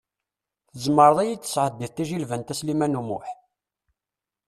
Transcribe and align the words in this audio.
Tzemreḍ 0.71 1.17
i 1.21 1.25
yi-d-tesɛeddiḍ 1.29 1.91
tajilbant, 1.91 2.51
a 2.53 2.55
Sliman 2.59 2.99
U 2.99 3.01
Muḥ? 3.07 3.27